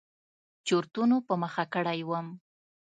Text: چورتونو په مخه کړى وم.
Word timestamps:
چورتونو 0.67 1.17
په 1.27 1.33
مخه 1.41 1.63
کړى 1.73 1.99
وم. 2.09 2.27